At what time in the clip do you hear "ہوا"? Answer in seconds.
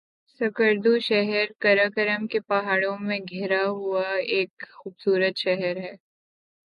3.69-4.05